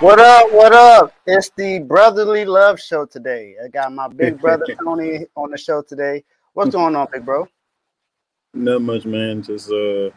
[0.00, 0.52] What up?
[0.52, 1.14] What up?
[1.26, 3.54] It's the Brotherly Love Show today.
[3.64, 6.22] I got my big brother Tony on the show today.
[6.52, 7.48] What's going on, big bro?
[8.52, 9.42] Not much, man.
[9.42, 10.10] Just uh,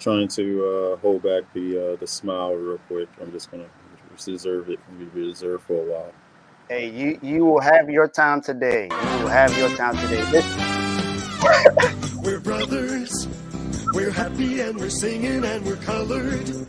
[0.00, 3.08] trying to uh, hold back the uh, the smile real quick.
[3.20, 3.68] I'm just gonna
[4.26, 6.12] reserve it and be reserved for a while.
[6.68, 8.88] Hey, you you will have your time today.
[8.90, 10.28] You will have your time today.
[10.32, 12.22] Listen.
[12.24, 13.28] We're brothers.
[13.92, 16.66] We're happy and we're singing and we're colored.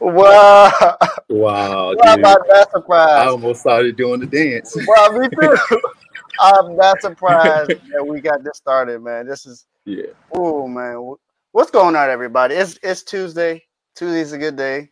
[0.00, 0.96] Wow.
[1.28, 1.94] Wow, Wow.
[2.04, 3.20] I'm not surprised.
[3.20, 4.76] I almost started doing the dance.
[4.86, 5.56] Well, me too.
[6.38, 9.26] I'm not surprised that we got this started, man.
[9.26, 10.06] This is Yeah.
[10.32, 11.14] oh man.
[11.52, 12.54] What's going on, everybody?
[12.54, 13.64] It's it's Tuesday.
[13.94, 14.90] Tuesday's a good day.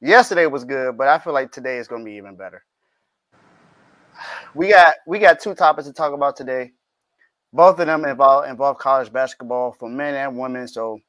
[0.00, 2.64] Yesterday was good, but I feel like today is gonna be even better.
[4.54, 6.72] We got we got two topics to talk about today.
[7.52, 10.68] Both of them involve involve college basketball for men and women.
[10.68, 11.00] So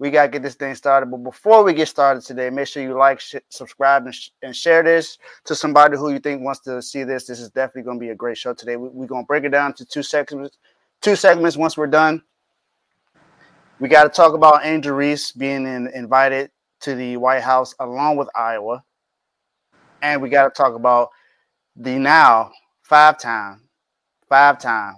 [0.00, 1.10] we got to get this thing started.
[1.10, 4.56] But before we get started today, make sure you like, sh- subscribe, and, sh- and
[4.56, 7.26] share this to somebody who you think wants to see this.
[7.26, 8.76] This is definitely going to be a great show today.
[8.76, 10.56] We, we're going to break it down to two segments.
[11.02, 11.58] Two segments.
[11.58, 12.22] Once we're done,
[13.78, 18.16] we got to talk about Angel Reese being in, invited to the White House along
[18.16, 18.82] with Iowa,
[20.00, 21.10] and we got to talk about
[21.76, 22.52] the now
[22.84, 23.68] five-time,
[24.30, 24.96] five-time,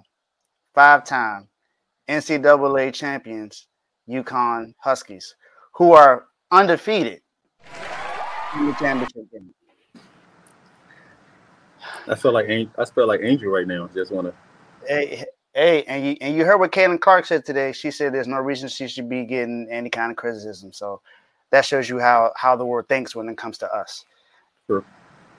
[0.73, 1.49] five-time
[2.07, 3.67] NCAA champions.
[4.09, 5.35] UConn Huskies,
[5.73, 7.21] who are undefeated
[8.55, 9.53] in the championship game.
[12.07, 13.89] I feel like I feel like Angel right now.
[13.93, 14.33] Just want to.
[14.87, 17.71] Hey, hey, and you and you heard what Caitlin Clark said today.
[17.71, 20.73] She said there's no reason she should be getting any kind of criticism.
[20.73, 21.01] So
[21.51, 24.05] that shows you how how the world thinks when it comes to us.
[24.67, 24.83] Sure.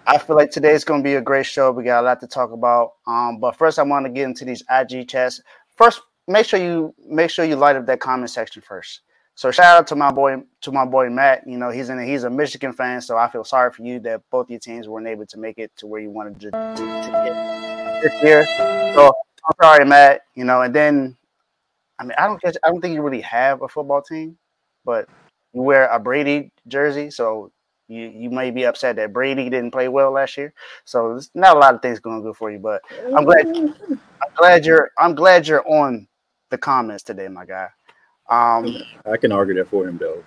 [0.07, 1.73] I feel like today's going to be a great show.
[1.73, 2.93] We got a lot to talk about.
[3.07, 5.41] Um, but first, I want to get into these IG chats.
[5.77, 9.01] First, make sure you make sure you light up that comment section first.
[9.37, 11.43] So shout out to my boy to my boy Matt.
[11.47, 14.23] You know he's in he's a Michigan fan, so I feel sorry for you that
[14.31, 17.11] both your teams weren't able to make it to where you wanted to, to, to
[17.25, 18.47] get this year.
[18.95, 20.23] So I'm sorry, Matt.
[20.35, 21.17] You know, and then
[21.99, 24.39] I mean I don't guess I don't think you really have a football team,
[24.85, 25.09] but
[25.53, 27.51] you wear a Brady jersey, so
[27.89, 30.55] you you may be upset that Brady didn't play well last year.
[30.85, 32.83] So there's not a lot of things going good for you, but
[33.17, 36.07] I'm glad I'm glad you're I'm glad you're on
[36.55, 37.69] the comments today, my guy.
[38.31, 40.23] Um, I can argue that for him though.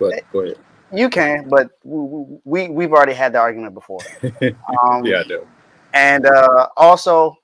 [0.00, 0.58] But go ahead.
[0.92, 4.00] you can, but we, we we've already had the argument before.
[4.82, 5.46] Um, Yeah, I know.
[5.92, 7.36] And uh, also,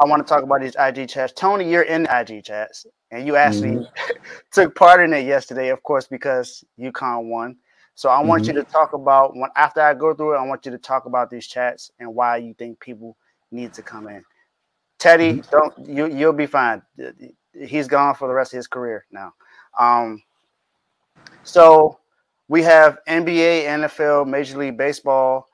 [0.00, 1.32] I want to talk about these IG chats.
[1.34, 3.86] Tony, you're in the IG chats, and you actually
[4.50, 7.56] took part in it yesterday, of course, because UConn won.
[7.94, 10.64] So I want you to talk about when after I go through it, I want
[10.64, 13.16] you to talk about these chats and why you think people
[13.52, 14.24] need to come in.
[14.98, 16.06] Teddy, don't you?
[16.06, 16.82] You'll be fine.
[17.52, 19.34] He's gone for the rest of his career now.
[19.78, 20.22] Um,
[21.42, 21.98] so
[22.48, 25.48] we have NBA, NFL, Major League Baseball,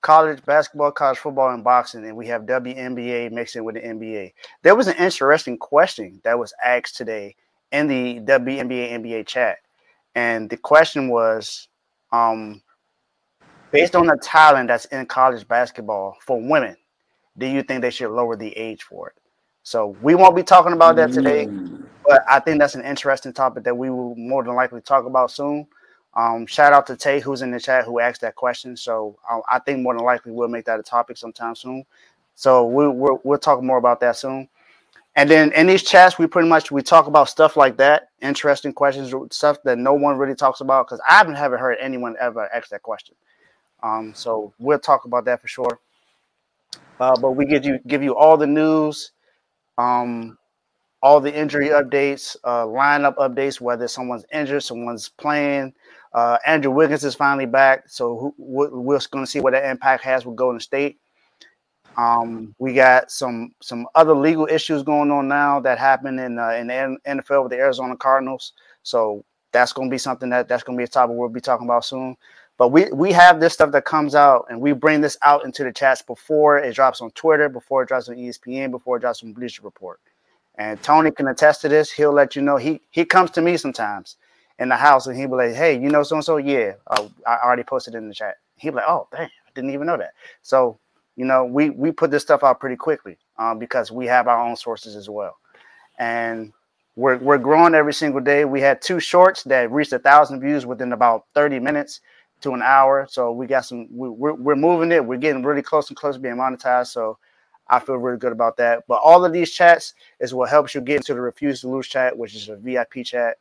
[0.00, 4.32] college basketball, college football, and boxing, and we have WNBA mixing with the NBA.
[4.62, 7.36] There was an interesting question that was asked today
[7.72, 9.58] in the WNBA NBA chat,
[10.14, 11.68] and the question was,
[12.12, 12.62] um,
[13.70, 16.76] based on the talent that's in college basketball for women,
[17.36, 19.14] do you think they should lower the age for it?
[19.62, 21.86] So we won't be talking about that today, Mm.
[22.06, 25.30] but I think that's an interesting topic that we will more than likely talk about
[25.30, 25.66] soon.
[26.14, 28.76] Um, shout out to Tay, who's in the chat, who asked that question.
[28.76, 31.84] So uh, I think more than likely we'll make that a topic sometime soon.
[32.36, 34.48] So we'll, we'll we'll talk more about that soon.
[35.16, 38.72] And then in these chats, we pretty much we talk about stuff like that, interesting
[38.72, 42.52] questions, stuff that no one really talks about because I haven't haven't heard anyone ever
[42.54, 43.14] ask that question.
[43.82, 45.78] Um, so we'll talk about that for sure.
[47.00, 49.12] Uh, but we give you give you all the news,
[49.78, 50.38] um,
[51.02, 55.72] all the injury updates, uh, lineup updates, whether someone's injured, someone's playing.
[56.12, 60.04] Uh, Andrew Wiggins is finally back, so who, we're, going to see what that impact
[60.04, 60.98] has with Golden State.
[61.96, 66.50] Um, we got some some other legal issues going on now that happened in uh,
[66.50, 68.52] in the NFL with the Arizona Cardinals.
[68.82, 71.40] So that's going to be something that that's going to be a topic we'll be
[71.40, 72.16] talking about soon.
[72.56, 75.64] But we we have this stuff that comes out, and we bring this out into
[75.64, 79.22] the chats before it drops on Twitter, before it drops on ESPN, before it drops
[79.22, 80.00] on Bleacher Report.
[80.56, 81.90] And Tony can attest to this.
[81.90, 82.56] He'll let you know.
[82.56, 84.16] He he comes to me sometimes
[84.60, 86.36] in the house, and he'll be like, "Hey, you know so and so?
[86.36, 89.70] Yeah, uh, I already posted in the chat." He'll be like, "Oh, dang, I didn't
[89.70, 90.12] even know that."
[90.42, 90.78] So
[91.16, 94.38] you know, we we put this stuff out pretty quickly um, because we have our
[94.38, 95.36] own sources as well,
[95.98, 96.52] and
[96.94, 98.44] we're we're growing every single day.
[98.44, 102.00] We had two shorts that reached a thousand views within about thirty minutes
[102.42, 103.06] to an hour.
[103.10, 103.88] So we got some.
[103.90, 105.04] We, we're we're moving it.
[105.04, 106.88] We're getting really close and close to being monetized.
[106.88, 107.18] So
[107.68, 108.84] I feel really good about that.
[108.86, 111.88] But all of these chats is what helps you get into the Refuse to Lose
[111.88, 113.38] chat, which is a VIP chat.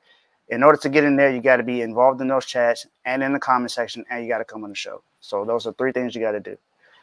[0.49, 3.23] in order to get in there, you got to be involved in those chats and
[3.23, 5.01] in the comment section, and you got to come on the show.
[5.19, 6.57] So those are three things you got to do.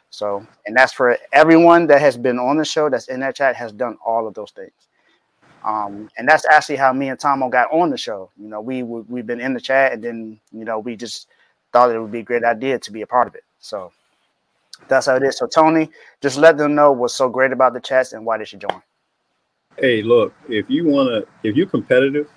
[0.09, 3.55] So, and that's for everyone that has been on the show that's in that chat
[3.55, 4.71] has done all of those things.
[5.63, 8.29] Um, and that's actually how me and Tomo got on the show.
[8.37, 11.27] You know, we we've been in the chat, and then you know we just
[11.73, 13.43] thought it would be a great idea to be a part of it.
[13.59, 13.91] So
[14.87, 15.37] that's how it is.
[15.37, 15.89] So Tony,
[16.21, 18.81] just let them know what's so great about the chats and why they should join.
[19.77, 22.29] Hey, look, if you wanna, if you're competitive,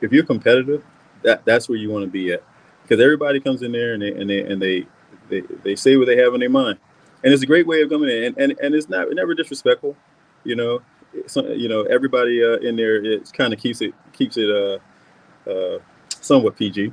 [0.00, 0.82] if you're competitive,
[1.22, 2.42] that that's where you want to be at,
[2.82, 4.86] because everybody comes in there and they and they and they
[5.28, 6.78] they, they say what they have in their mind,
[7.22, 9.96] and it's a great way of coming in, and and, and it's not never disrespectful,
[10.44, 10.80] you know.
[11.34, 15.78] You know, everybody uh, in there it kind of keeps it keeps it uh, uh,
[16.20, 16.92] somewhat PG,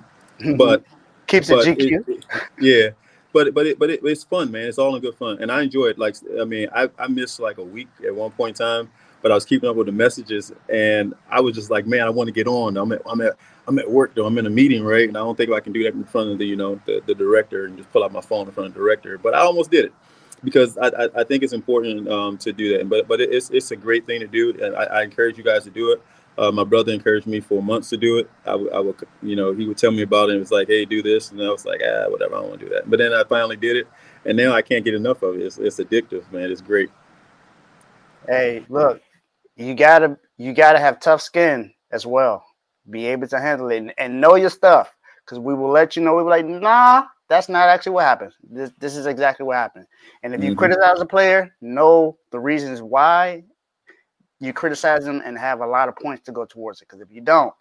[0.57, 0.84] but
[1.28, 2.07] keeps but it GQ.
[2.07, 2.25] it-
[2.60, 2.89] yeah,
[3.34, 4.68] but but it, but it, it's fun, man.
[4.68, 6.00] It's all in good fun, and I enjoy it.
[6.00, 8.89] Like I mean, I I missed like a week at one point in time,
[9.22, 12.10] but I was keeping up with the messages, and I was just like, man, I
[12.10, 12.78] want to get on.
[12.78, 13.34] I'm at I'm at
[13.68, 14.25] I'm at work though.
[14.25, 15.07] I'm in a meeting, right?
[15.07, 17.01] And I don't think I can do that in front of the you know the,
[17.06, 19.18] the director and just pull out my phone in front of the director.
[19.18, 19.94] But I almost did it
[20.44, 22.89] because I, I, I think it's important um, to do that.
[22.89, 25.63] But but it's it's a great thing to do, and I, I encourage you guys
[25.63, 26.01] to do it.
[26.38, 28.30] Uh, my brother encouraged me for months to do it.
[28.45, 30.34] I would, you know, he would tell me about it.
[30.34, 32.50] and It was like, hey, do this, and I was like, ah, whatever, I don't
[32.50, 32.88] want to do that.
[32.88, 33.88] But then I finally did it,
[34.25, 35.42] and now I can't get enough of it.
[35.42, 36.51] It's, it's addictive, man.
[36.51, 36.92] It's great.
[38.28, 39.01] Hey, look,
[39.56, 42.45] you gotta you gotta have tough skin as well.
[42.90, 44.94] Be able to handle it and, and know your stuff.
[45.25, 46.16] Because we will let you know.
[46.16, 48.34] We will like, nah, that's not actually what happened.
[48.50, 49.88] This this is exactly what happened.
[50.24, 50.58] And if you Mhm.
[50.58, 53.44] criticize a player, know the reasons why
[54.40, 56.88] you criticize them and have a lot of points to go towards it.
[56.88, 57.54] Because if you don't,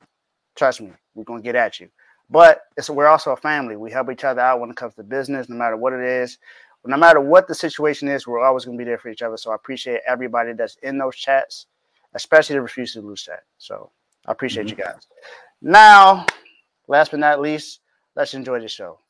[0.55, 1.89] trust me, we're gonna get at you.
[2.29, 3.77] But it's we're also a family.
[3.77, 6.39] We help each other out when it comes to business, no matter what it is.
[6.85, 9.37] No matter what the situation is, we're always gonna be there for each other.
[9.37, 11.67] So I appreciate everybody that's in those chats,
[12.15, 13.43] especially the refuse to lose chat.
[13.59, 13.91] So
[14.27, 15.09] I appreciate you guys.
[15.61, 16.27] Now,
[16.87, 17.81] last but not least,
[18.15, 19.01] let's enjoy the show.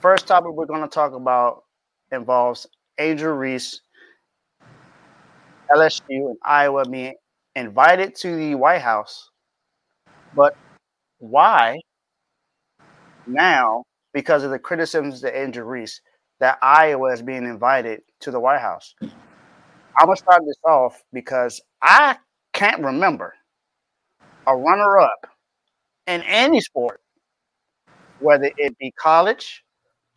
[0.00, 1.64] First topic we're going to talk about
[2.10, 2.66] involves
[2.98, 3.82] Angel Reese,
[5.70, 7.16] LSU, and Iowa being
[7.54, 9.28] invited to the White House.
[10.34, 10.56] But
[11.18, 11.80] why
[13.26, 16.00] now, because of the criticisms of Angel Reese,
[16.38, 18.94] that Iowa is being invited to the White House?
[19.02, 22.16] I'm going to start this off because I
[22.54, 23.34] can't remember
[24.46, 25.26] a runner up
[26.06, 27.02] in any sport,
[28.20, 29.62] whether it be college,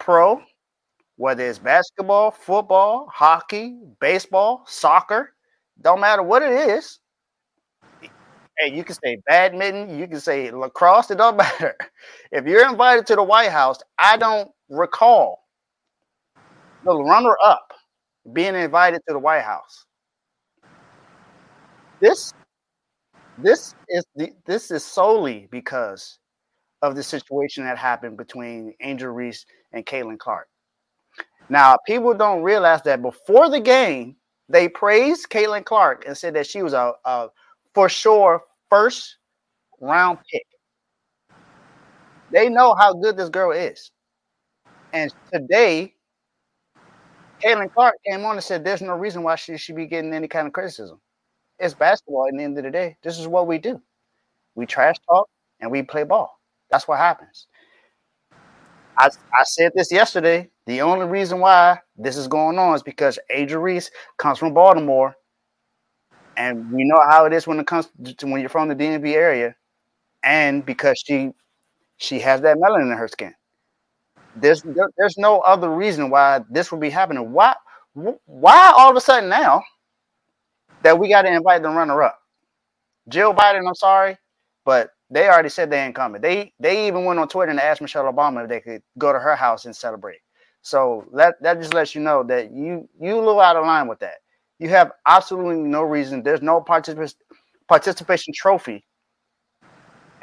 [0.04, 0.42] pro,
[1.16, 5.34] whether it's basketball, football, hockey, baseball, soccer,
[5.82, 7.00] don't matter what it is.
[8.60, 11.76] Hey, you can say badminton, you can say lacrosse, it don't matter.
[12.34, 15.46] If you're invited to the White House, I don't recall
[16.84, 17.72] the runner up
[18.34, 19.86] being invited to the White House.
[22.02, 22.34] This
[23.38, 26.20] this is the this is solely because
[26.82, 30.48] of the situation that happened between Angel Reese and Caitlin Clark.
[31.50, 34.16] Now, people don't realize that before the game,
[34.50, 37.30] they praised Caitlin Clark and said that she was a, a
[37.74, 39.18] for sure first
[39.82, 40.44] round pick.
[42.32, 43.92] They know how good this girl is.
[44.94, 45.96] And today,
[47.44, 50.28] Caitlin Clark came on and said there's no reason why she should be getting any
[50.28, 51.00] kind of criticism.
[51.60, 52.98] It's basketball at the end of the day.
[53.04, 53.82] This is what we do.
[54.56, 55.30] We trash talk
[55.62, 56.40] and we play ball.
[56.72, 57.48] That's what happens.
[58.98, 60.50] I, I said this yesterday.
[60.68, 65.16] The only reason why this is going on is because Adria Reese comes from Baltimore,
[66.38, 69.14] and we know how it is when it comes to when you're from the DMV
[69.14, 69.56] area,
[70.24, 71.32] and because she
[71.98, 73.34] she has that melanin in her skin.
[74.36, 77.32] There's there, there's no other reason why this would be happening.
[77.34, 77.56] Why
[78.26, 79.64] why all of a sudden now
[80.84, 82.20] that we got to invite the runner up?
[83.10, 84.18] Jill Biden, I'm sorry,
[84.66, 86.22] but they already said they ain't coming.
[86.22, 89.20] They they even went on Twitter and asked Michelle Obama if they could go to
[89.20, 90.20] her house and celebrate.
[90.62, 93.88] So that that just lets you know that you you a little out of line
[93.88, 94.16] with that.
[94.60, 96.24] You have absolutely no reason.
[96.24, 97.16] There's no particip-
[97.68, 98.86] participation trophy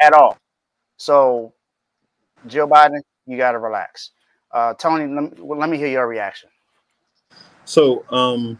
[0.01, 0.39] at all.
[0.97, 1.53] So
[2.47, 4.11] Joe Biden, you got to relax.
[4.53, 6.49] Uh, Tony, let me, let me hear your reaction.
[7.65, 8.59] So, um,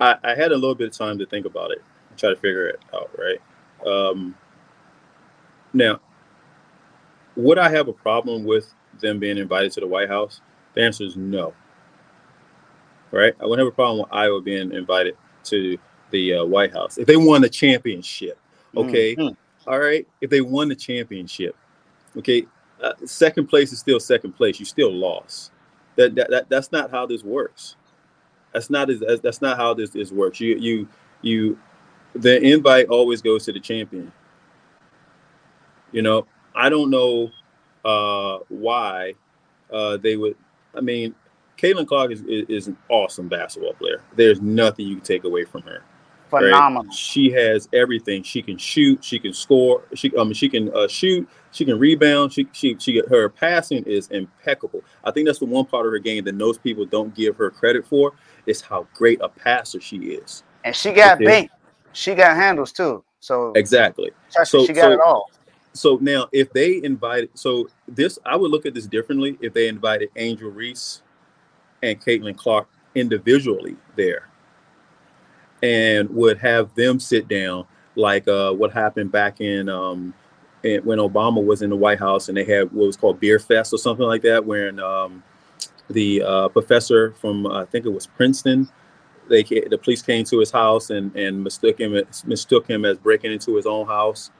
[0.00, 1.82] I, I had a little bit of time to think about it,
[2.16, 3.10] try to figure it out.
[3.18, 3.40] Right.
[3.86, 4.36] Um,
[5.76, 6.00] now,
[7.36, 10.40] would I have a problem with them being invited to the White House?
[10.74, 11.54] The answer is no.
[13.10, 13.34] Right?
[13.40, 15.78] I wouldn't have a problem with Iowa being invited to
[16.10, 18.38] the uh, White House if they won the championship.
[18.76, 19.16] Okay.
[19.16, 19.36] Mhm.
[19.66, 20.06] All right.
[20.20, 21.56] If they won the championship,
[22.16, 22.46] okay.
[22.82, 24.60] Uh, second place is still second place.
[24.60, 25.52] You still lost.
[25.96, 27.76] That, that, that that's not how this works.
[28.52, 30.40] That's not as that's not how this this works.
[30.40, 30.88] You you
[31.22, 31.58] you
[32.14, 34.12] the invite always goes to the champion.
[35.92, 37.30] You know, I don't know
[37.84, 39.14] uh, why
[39.72, 40.36] uh, they would.
[40.74, 41.14] I mean,
[41.56, 44.02] Caitlin Clark is, is, is an awesome basketball player.
[44.14, 45.82] There's nothing you can take away from her.
[46.28, 46.84] Phenomenal.
[46.84, 46.92] Right?
[46.92, 48.22] She has everything.
[48.22, 49.02] She can shoot.
[49.04, 49.84] She can score.
[49.94, 51.28] She mean she can uh, shoot.
[51.52, 52.32] She can rebound.
[52.32, 54.82] She she she her passing is impeccable.
[55.04, 57.50] I think that's the one part of her game that most people don't give her
[57.50, 58.12] credit for
[58.46, 60.42] is how great a passer she is.
[60.64, 61.50] And she got bait.
[61.92, 63.04] She got handles too.
[63.20, 64.10] So exactly.
[64.44, 65.30] So she got so, it all.
[65.76, 69.68] So now, if they invited, so this I would look at this differently if they
[69.68, 71.02] invited Angel Reese
[71.82, 74.28] and Caitlin Clark individually there
[75.62, 80.14] and would have them sit down like uh, what happened back in, um,
[80.62, 83.72] when Obama was in the White House and they had what was called Beer Fest
[83.72, 85.22] or something like that, when um,
[85.90, 88.68] the uh, professor from I think it was Princeton,
[89.28, 93.32] they the police came to his house and and mistook him mistook him as breaking
[93.32, 94.30] into his own house,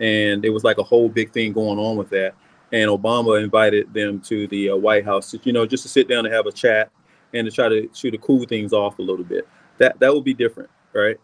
[0.00, 2.34] and it was like a whole big thing going on with that.
[2.72, 6.24] And Obama invited them to the uh, White House, you know, just to sit down
[6.24, 6.90] and have a chat
[7.34, 9.46] and to try to shoot to cool things off a little bit
[9.80, 11.16] that that would be different, right?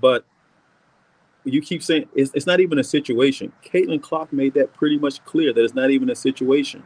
[0.00, 0.24] But
[1.44, 3.52] you keep saying it's, it's not even a situation.
[3.62, 6.82] Caitlin Clark made that pretty much clear that it's not even a situation.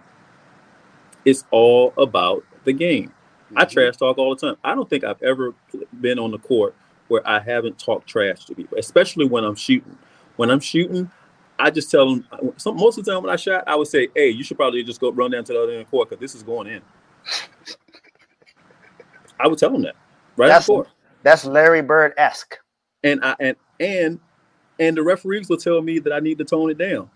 [1.25, 3.11] It's all about the game.
[3.11, 3.59] Mm-hmm.
[3.59, 4.57] I trash talk all the time.
[4.65, 5.55] I don't think I've ever
[6.01, 6.75] been on the court
[7.09, 9.97] where I haven't talked trash to people, especially when I'm shooting.
[10.37, 11.11] When I'm shooting,
[11.59, 12.27] I just tell them.
[12.57, 14.83] Some, most of the time when I shot, I would say, "Hey, you should probably
[14.85, 16.69] just go run down to the other end of the court because this is going
[16.69, 16.83] in."
[19.41, 19.97] I would tell them that
[20.37, 20.87] right that's, before.
[21.23, 22.57] That's Larry Bird esque.
[23.03, 24.21] And I and and
[24.79, 27.11] and the referees will tell me that I need to tone it down,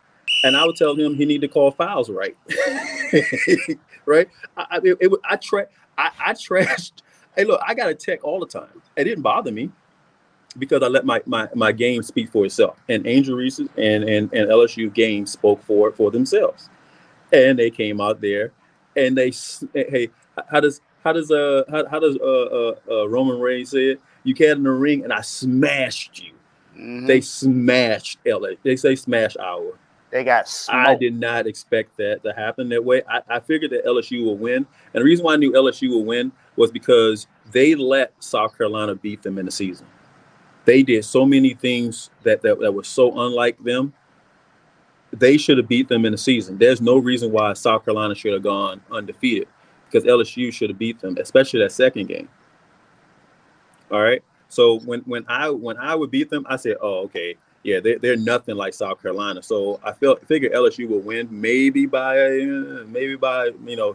[0.45, 2.37] and I would tell him he need to call fouls right.
[4.07, 4.29] right?
[4.57, 5.69] I I, it, it, I, tra-
[5.99, 6.93] I I trashed.
[7.37, 8.83] Hey, look, I got a tech all the time.
[8.97, 9.71] It didn't bother me
[10.59, 12.79] because I let my, my, my game speak for itself.
[12.89, 16.69] And Angel Reese and, and, and LSU game spoke for for themselves.
[17.33, 18.53] And they came out there
[18.97, 19.33] and they
[19.75, 20.11] hey,
[20.49, 24.01] how does how does uh how, how does uh, uh, uh Roman Reigns say it?
[24.25, 26.33] You came in the ring and I smashed you.
[26.75, 27.07] Mm-hmm.
[27.07, 28.51] They smashed LA.
[28.63, 29.79] They say smash hour.
[30.11, 30.89] They got smoked.
[30.89, 33.03] I did not expect that to happen that way.
[33.09, 34.67] I, I figured that LSU will win.
[34.93, 38.95] And the reason why I knew LSU will win was because they let South Carolina
[38.95, 39.87] beat them in the season.
[40.65, 43.93] They did so many things that, that, that were so unlike them.
[45.13, 46.57] They should have beat them in the season.
[46.57, 49.49] There's no reason why South Carolina should have gone undefeated
[49.91, 52.29] because LSU should have beat them, especially that second game.
[53.91, 54.23] All right.
[54.49, 57.99] So when when I when I would beat them, I said, "Oh, okay, yeah, they're,
[57.99, 62.17] they're nothing like South Carolina." So I felt figured LSU would win, maybe by
[62.87, 63.95] maybe by you know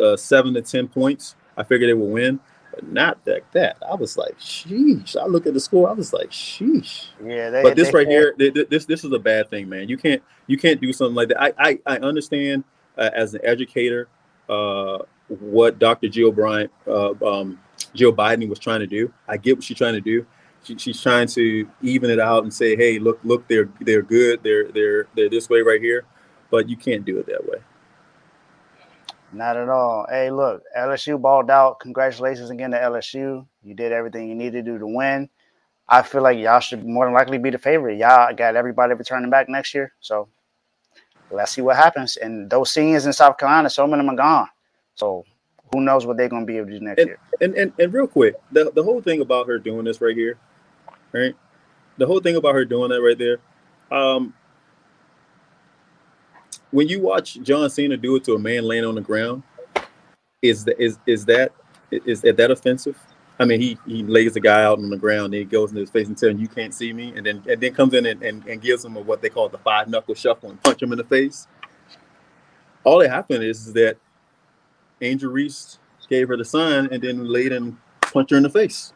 [0.00, 1.34] uh, seven to ten points.
[1.56, 2.38] I figured they would win,
[2.86, 3.76] not like that.
[3.88, 7.62] I was like, "Sheesh!" I look at the score, I was like, "Sheesh." Yeah, they,
[7.62, 9.88] but this right here, this this is a bad thing, man.
[9.88, 11.42] You can't you can't do something like that.
[11.42, 12.64] I I, I understand
[12.96, 14.08] uh, as an educator.
[14.48, 16.08] Uh, what Dr.
[16.08, 17.58] Jill Bryant, uh, um,
[17.94, 19.12] Jill Biden was trying to do.
[19.26, 20.26] I get what she's trying to do.
[20.64, 24.42] She, she's trying to even it out and say, "Hey, look, look, they're they're good.
[24.42, 26.04] They're they're they're this way right here,"
[26.50, 27.58] but you can't do it that way.
[29.32, 30.06] Not at all.
[30.08, 31.80] Hey, look, LSU balled out.
[31.80, 33.46] Congratulations again to LSU.
[33.62, 35.28] You did everything you needed to do to win.
[35.88, 37.98] I feel like y'all should more than likely be the favorite.
[37.98, 40.28] Y'all got everybody returning back next year, so
[41.30, 42.16] let's see what happens.
[42.16, 44.48] And those seniors in South Carolina, some of them are gone.
[44.94, 45.24] So
[45.72, 47.18] who knows what they're going to be able to do next and, year.
[47.40, 50.38] And, and and real quick, the the whole thing about her doing this right here,
[51.12, 51.34] right?
[51.96, 53.38] The whole thing about her doing that right there,
[53.90, 54.34] um,
[56.70, 59.42] when you watch John Cena do it to a man laying on the ground,
[60.42, 61.52] is that is is that
[61.90, 62.98] is that, that offensive?
[63.40, 65.76] I mean, he he lays the guy out on the ground, and he goes in
[65.76, 68.06] his face and tells him, "You can't see me," and then and then comes in
[68.06, 70.82] and, and, and gives him a, what they call the five knuckle shuffle and punch
[70.82, 71.46] him in the face.
[72.84, 73.96] All that happened is, is that
[75.00, 78.92] Angel Reese gave her the sign and then laid and punched her in the face.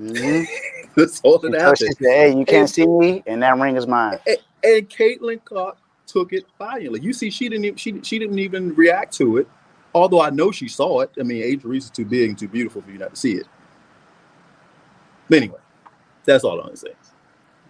[0.00, 0.90] Mm-hmm.
[0.96, 1.78] That's all that happened.
[1.78, 4.18] Said, hey, you can't and, see me, and that ring is mine.
[4.26, 5.76] And, and Caitlin Clark
[6.12, 7.00] took it violently.
[7.00, 9.48] You see, she didn't even, she she didn't even react to it.
[9.94, 11.10] Although I know she saw it.
[11.18, 13.32] I mean, Age Reese is too big and too beautiful for you not to see
[13.32, 13.46] it.
[15.28, 15.58] But anyway,
[16.24, 16.94] that's all I'm gonna say.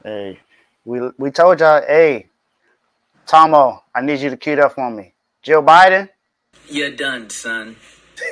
[0.05, 0.41] Hey,
[0.85, 2.29] we we told y'all, hey,
[3.27, 5.15] Tomo, I need you to cue up for me.
[5.43, 6.09] Joe Biden,
[6.69, 7.77] you're done, son.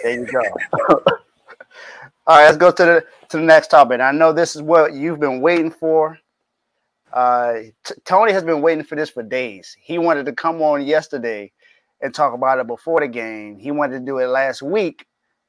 [0.02, 0.42] There you go.
[2.26, 4.00] All right, let's go to the to the next topic.
[4.00, 6.18] I know this is what you've been waiting for.
[7.12, 7.54] Uh,
[8.04, 9.76] Tony has been waiting for this for days.
[9.80, 11.52] He wanted to come on yesterday
[12.00, 13.58] and talk about it before the game.
[13.58, 15.06] He wanted to do it last week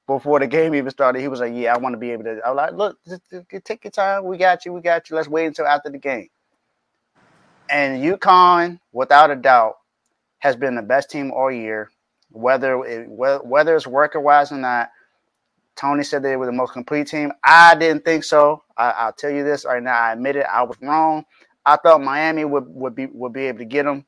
[0.08, 2.40] before the game even started, he was like, "Yeah, I want to be able to."
[2.46, 4.26] I was like, "Look, just, just take your time.
[4.26, 4.74] We got you.
[4.74, 5.16] We got you.
[5.16, 6.30] Let's wait until after the game."
[7.70, 9.78] And UConn, without a doubt,
[10.40, 11.90] has been the best team all year.
[12.32, 14.90] Whether it, whether it's worker wise or not,
[15.76, 17.32] Tony said they were the most complete team.
[17.44, 18.64] I didn't think so.
[18.78, 19.98] I, will tell you this right now.
[19.98, 20.46] I admit it.
[20.52, 21.26] I was wrong.
[21.66, 24.06] I thought Miami would, would be would be able to get them.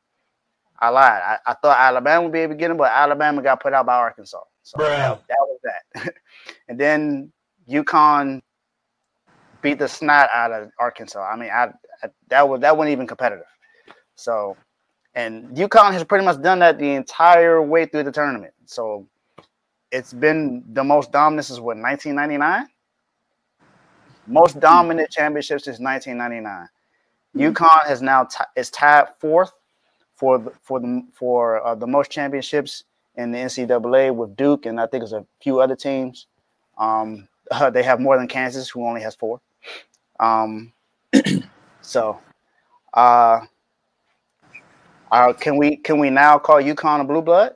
[0.79, 1.21] I lied.
[1.23, 3.85] I, I thought Alabama would be able to get them, but Alabama got put out
[3.85, 4.41] by Arkansas.
[4.63, 6.13] So that, that was that.
[6.67, 7.31] and then
[7.69, 8.41] UConn
[9.61, 11.23] beat the snot out of Arkansas.
[11.23, 11.69] I mean, I,
[12.03, 13.45] I that was that wasn't even competitive.
[14.15, 14.57] So,
[15.15, 18.53] and UConn has pretty much done that the entire way through the tournament.
[18.65, 19.07] So,
[19.91, 22.67] it's been the most dominant since what 1999.
[24.27, 26.67] Most dominant championship since 1999.
[27.35, 27.51] Mm-hmm.
[27.51, 29.53] UConn has now t- is tied fourth
[30.15, 32.83] for the, for the for uh, the most championships
[33.15, 36.27] in the NCAA with Duke, and I think there's a few other teams.
[36.77, 39.41] Um, uh, they have more than Kansas, who only has four.
[40.19, 40.73] Um,
[41.81, 42.19] so,
[42.93, 43.41] uh,
[45.11, 47.55] uh, can we can we now call UConn a blue blood?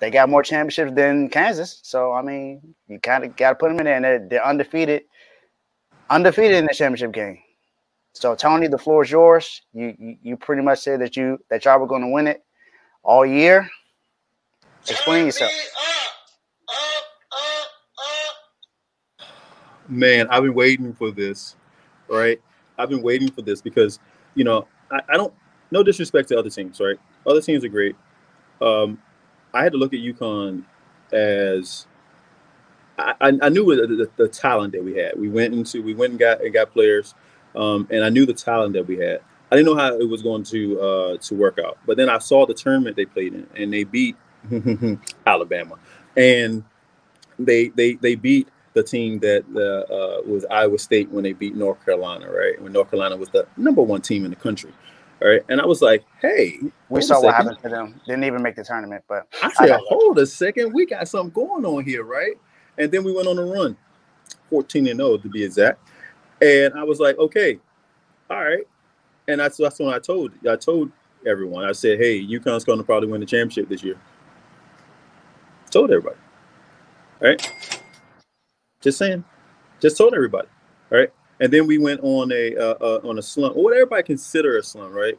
[0.00, 3.68] They got more championships than Kansas, so I mean, you kind of got to put
[3.68, 5.02] them in there, and they're, they're undefeated,
[6.10, 7.38] undefeated in the championship game.
[8.12, 9.62] So Tony, the floor is yours.
[9.72, 12.44] You you, you pretty much said that you that y'all were going to win it
[13.02, 13.70] all year.
[14.88, 15.52] Explain yourself.
[19.88, 21.56] Man, I've been waiting for this,
[22.08, 22.40] right?
[22.78, 23.98] I've been waiting for this because,
[24.36, 25.34] you know, I, I don't,
[25.72, 26.96] no disrespect to other teams, right?
[27.26, 27.96] Other teams are great.
[28.62, 29.02] Um,
[29.52, 30.64] I had to look at UConn
[31.12, 31.86] as
[33.20, 35.18] I, I knew the, the, the, talent that we had.
[35.18, 37.14] We went into, we went and got and got players,
[37.54, 39.20] um, and I knew the talent that we had.
[39.50, 41.78] I didn't know how it was going to uh, to work out.
[41.86, 44.16] But then I saw the tournament they played in, and they beat
[45.26, 45.76] Alabama,
[46.16, 46.64] and
[47.38, 51.84] they they they beat the team that uh, was Iowa State when they beat North
[51.84, 52.60] Carolina, right?
[52.62, 54.72] When North Carolina was the number one team in the country,
[55.20, 55.42] right?
[55.48, 58.00] And I was like, hey, we saw what happened to them.
[58.06, 61.32] Didn't even make the tournament, but I said, I hold a second, we got something
[61.32, 62.36] going on here, right?
[62.80, 63.76] And then we went on a run,
[64.48, 65.80] fourteen and 0 to be exact.
[66.40, 67.58] And I was like, okay,
[68.30, 68.66] all right,
[69.28, 70.90] and that's that's when I told I told
[71.26, 71.64] everyone.
[71.64, 73.96] I said, "Hey, UConn's going to probably win the championship this year."
[75.70, 76.16] Told everybody,
[77.20, 77.52] right?
[78.80, 79.24] Just saying,
[79.80, 80.48] just told everybody,
[80.88, 81.10] right?
[81.40, 84.62] And then we went on a uh, uh, on a slump, what everybody consider a
[84.62, 85.18] slump, right?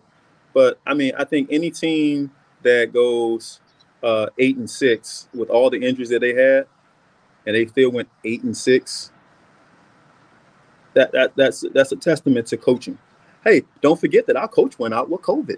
[0.54, 2.32] But I mean, I think any team
[2.64, 3.62] that goes
[4.04, 6.66] uh, eight and six with all the injuries that they had,
[7.46, 9.12] and they still went eight and six.
[10.94, 12.98] That, that that's that's a testament to coaching
[13.44, 15.58] Hey, don't forget that our coach went out with COVID.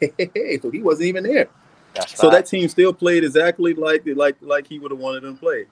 [0.00, 1.48] Hey, so he wasn't even there.
[1.94, 2.38] That's so right.
[2.38, 5.66] that team still played exactly like like like he would have wanted them to play.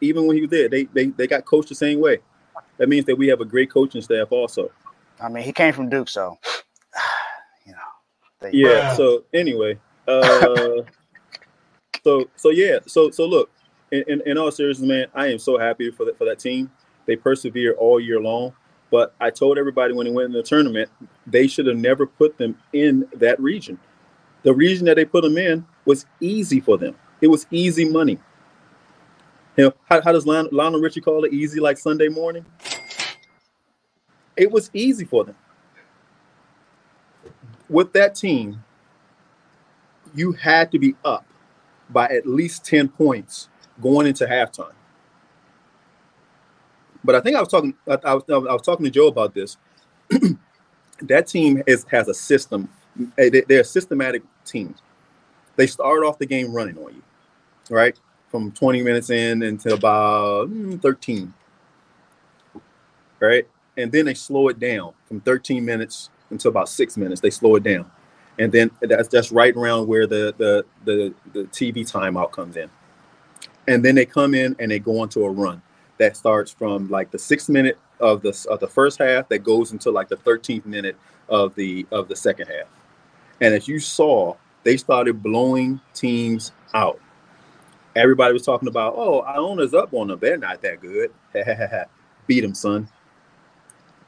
[0.00, 2.18] Even when he was there, they, they they got coached the same way.
[2.78, 4.70] That means that we have a great coaching staff also.
[5.20, 6.38] I mean, he came from Duke, so
[7.66, 7.78] you know.
[8.40, 8.94] They, yeah.
[8.94, 10.82] So anyway, uh,
[12.04, 13.50] so so yeah, so so look,
[13.90, 16.70] in, in, in all seriousness, man, I am so happy for that for that team.
[17.06, 18.54] They persevere all year long.
[18.90, 20.90] But I told everybody when they went in the tournament,
[21.26, 23.78] they should have never put them in that region.
[24.42, 26.96] The region that they put them in was easy for them.
[27.20, 28.18] It was easy money.
[29.56, 31.32] You know, how, how does Lionel, Lionel Richie call it?
[31.32, 32.44] Easy like Sunday morning?
[34.36, 35.36] It was easy for them.
[37.68, 38.64] With that team,
[40.14, 41.26] you had to be up
[41.90, 43.49] by at least 10 points
[43.80, 44.72] going into halftime.
[47.02, 47.74] But I think I was talking.
[47.88, 49.56] I, I, was, I was talking to Joe about this.
[51.02, 52.68] that team is, has a system.
[53.16, 54.82] They're systematic teams.
[55.56, 57.02] They start off the game running on you,
[57.68, 57.98] right?
[58.28, 61.32] From 20 minutes in until about mm, 13,
[63.18, 63.46] right?
[63.76, 67.20] And then they slow it down from 13 minutes until about six minutes.
[67.20, 67.90] They slow it down,
[68.38, 72.70] and then that's that's right around where the the the, the TV timeout comes in.
[73.70, 75.62] And then they come in and they go into a run
[75.98, 79.70] that starts from like the sixth minute of the of the first half that goes
[79.70, 80.96] into like the 13th minute
[81.28, 82.66] of the of the second half.
[83.40, 86.98] And as you saw, they started blowing teams out.
[87.94, 90.18] Everybody was talking about, oh, Iona's up on them.
[90.20, 91.12] They're not that good.
[92.26, 92.88] Beat them, son.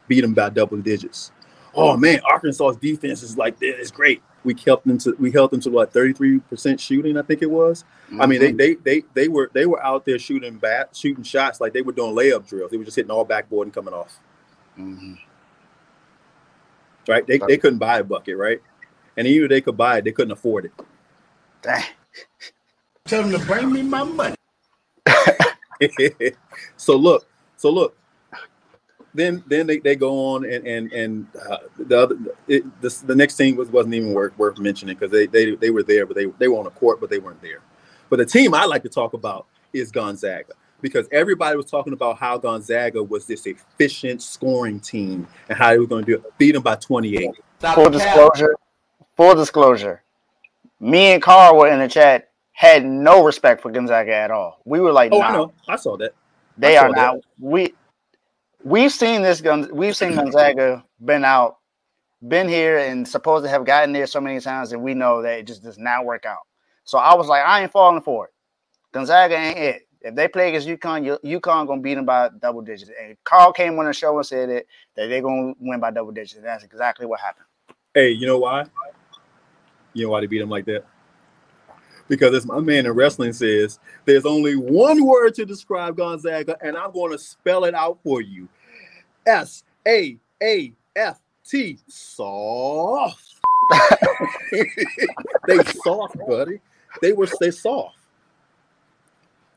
[0.08, 1.30] Beat them by double digits.
[1.72, 3.76] Oh man, Arkansas's defense is like this.
[3.78, 7.42] It's great we kept them to we held them to what 33% shooting i think
[7.42, 8.20] it was mm-hmm.
[8.20, 8.82] i mean they, mm-hmm.
[8.82, 11.92] they they they were they were out there shooting bat shooting shots like they were
[11.92, 14.18] doing layup drills they were just hitting all backboard and coming off
[14.78, 15.14] mm-hmm.
[17.08, 18.60] right they, they couldn't buy a bucket right
[19.16, 20.72] and even they could buy it they couldn't afford it
[21.62, 21.84] Dang.
[23.06, 24.34] Tell them to bring me my money.
[26.76, 27.26] so look,
[27.56, 27.96] so look.
[29.14, 32.16] Then then they, they go on and and and uh, the other
[32.48, 35.70] it, this, the next team was wasn't even worth worth mentioning because they, they they
[35.70, 37.60] were there but they they were on the court but they weren't there.
[38.08, 42.18] But the team I like to talk about is Gonzaga because everybody was talking about
[42.18, 46.38] how Gonzaga was this efficient scoring team and how they were going to do it,
[46.38, 47.30] beat them by 28.
[47.74, 48.56] Full disclosure.
[49.16, 50.02] Full disclosure.
[50.80, 52.28] Me and Carl were in the chat.
[52.52, 54.60] Had no respect for Gonzaga at all.
[54.64, 55.52] We were like, Oh, nah, I know.
[55.68, 56.12] I saw that.
[56.58, 57.16] they I are saw not.
[57.40, 57.72] We
[58.64, 59.68] we've seen this gun.
[59.72, 61.58] We've seen Gonzaga been out,
[62.26, 65.38] been here, and supposed to have gotten there so many times, and we know that
[65.38, 66.38] it just does not work out.
[66.84, 68.32] So I was like, I ain't falling for it.
[68.92, 69.82] Gonzaga ain't it.
[70.00, 72.90] If they play against UConn, UConn gonna beat them by double digits.
[73.00, 76.10] And Carl came on the show and said it that they're gonna win by double
[76.10, 76.34] digits.
[76.34, 77.46] And that's exactly what happened.
[77.94, 78.64] Hey, you know why?
[79.92, 80.84] You know why they beat them like that?
[82.12, 86.76] Because as my man in wrestling says, there's only one word to describe Gonzaga, and
[86.76, 88.50] I'm going to spell it out for you.
[89.24, 91.78] S A A F T.
[91.88, 93.40] Soft.
[95.46, 96.60] they soft, buddy.
[97.00, 97.96] They were they soft.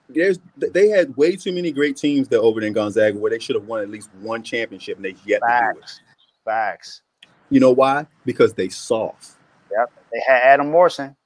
[0.07, 3.57] There's they had way too many great teams that over in Gonzaga where they should
[3.57, 5.81] have won at least one championship, and they yet to do it.
[5.81, 6.01] Facts.
[6.45, 7.01] Facts.
[7.49, 8.07] You know why?
[8.25, 9.31] Because they soft.
[9.77, 9.91] Yep.
[10.13, 11.17] They had Adam Morrison.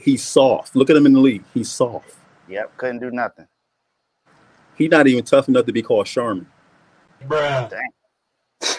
[0.00, 0.74] He's soft.
[0.76, 1.44] Look at him in the league.
[1.54, 2.16] He's soft.
[2.48, 2.76] Yep.
[2.76, 3.46] Couldn't do nothing.
[4.76, 6.46] He's not even tough enough to be called Sherman.
[7.26, 7.70] Bruh.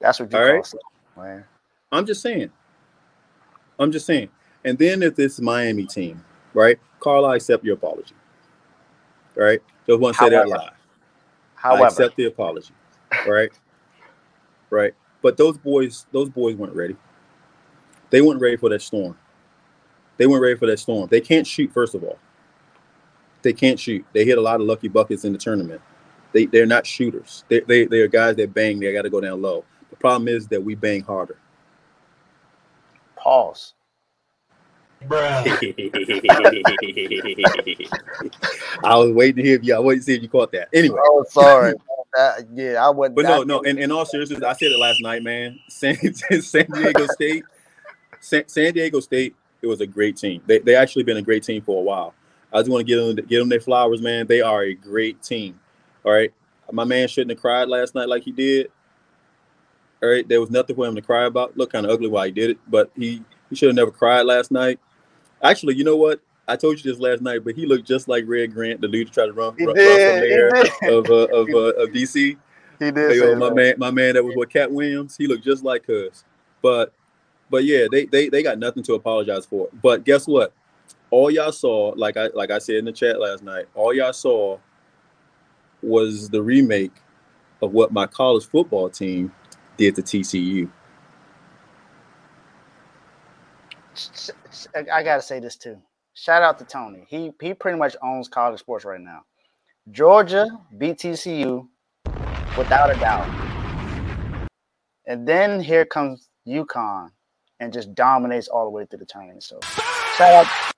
[0.00, 0.64] That's what you All call right.
[0.66, 0.80] stuff,
[1.16, 1.44] man.
[1.92, 2.50] I'm just saying.
[3.78, 4.28] I'm just saying.
[4.64, 6.78] And then if this Miami team, right?
[7.00, 8.14] Carl, I accept your apology.
[9.34, 9.60] Right?
[9.86, 10.70] Just want to say that
[11.54, 12.72] However- I accept the apology.
[13.26, 13.50] Right?
[14.70, 14.94] right.
[15.22, 16.96] But those boys, those boys weren't ready.
[18.10, 19.16] They weren't ready for that storm.
[20.16, 21.08] They weren't ready for that storm.
[21.10, 22.18] They can't shoot, first of all.
[23.42, 24.04] They can't shoot.
[24.12, 25.80] They hit a lot of lucky buckets in the tournament.
[26.32, 27.44] They they're not shooters.
[27.48, 29.64] They they they are guys that bang, they gotta go down low.
[29.90, 31.36] The problem is that we bang harder.
[33.16, 33.74] pause.
[35.04, 35.46] Bruh.
[38.84, 39.74] I was waiting to hear if you.
[39.74, 40.68] I waited to see if you caught that.
[40.74, 41.74] Anyway, Oh, sorry.
[42.18, 43.14] Uh, yeah, I would.
[43.14, 43.60] but no, no.
[43.60, 45.58] In, in all seriousness, I said it last night, man.
[45.68, 47.44] San, San Diego State,
[48.20, 49.34] San, San Diego State.
[49.62, 50.42] It was a great team.
[50.46, 52.14] They they actually been a great team for a while.
[52.52, 54.26] I just want to give them give them their flowers, man.
[54.26, 55.60] They are a great team.
[56.04, 56.32] All right,
[56.72, 58.70] my man shouldn't have cried last night like he did.
[60.02, 61.56] All right, there was nothing for him to cry about.
[61.56, 64.22] Looked kind of ugly while he did it, but he he should have never cried
[64.22, 64.80] last night.
[65.42, 66.20] Actually, you know what?
[66.48, 69.08] I told you this last night, but he looked just like Red Grant, the dude
[69.08, 72.14] who tried to run, run, did, run for mayor of uh, of uh, of DC.
[72.14, 72.36] He
[72.90, 73.54] did Hey, yo, my that.
[73.54, 75.16] man, my man, that was what Katt Williams.
[75.16, 76.24] He looked just like us,
[76.62, 76.92] but
[77.50, 79.68] but yeah, they they they got nothing to apologize for.
[79.82, 80.52] But guess what?
[81.10, 84.12] All y'all saw, like I like I said in the chat last night, all y'all
[84.12, 84.58] saw
[85.82, 86.92] was the remake
[87.60, 89.32] of what my college football team
[89.76, 90.70] did to TCU.
[94.92, 95.76] I gotta say this too.
[96.14, 97.04] Shout out to Tony.
[97.08, 99.22] He he pretty much owns college sports right now.
[99.90, 100.46] Georgia
[100.78, 101.66] beat TCU
[102.56, 103.28] without a doubt,
[105.06, 107.10] and then here comes UConn
[107.60, 109.42] and just dominates all the way through the tournament.
[109.42, 109.60] So
[110.16, 110.72] shout out,